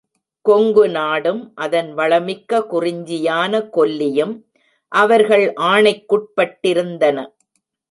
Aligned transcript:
கொங்குநாடும் 0.45 1.41
அதன் 1.55 1.93
வளமிக்க 1.93 2.61
குறிஞ்சியான 2.71 3.61
கொல்லியும் 3.73 4.33
அவர்கள் 4.91 5.45
ஆணைக்குட்பட்டிருந்தன. 5.71 7.17